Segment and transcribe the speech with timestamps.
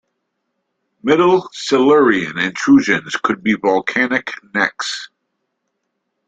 [1.03, 5.11] Middle Silurian intrusions could be volcanic necks.